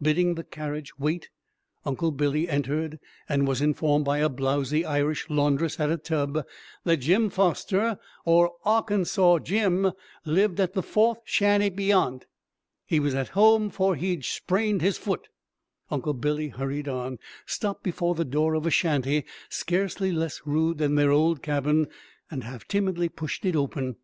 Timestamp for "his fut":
14.82-15.26